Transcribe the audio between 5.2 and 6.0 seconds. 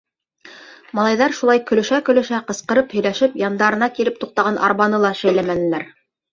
шәйләмәнеләр.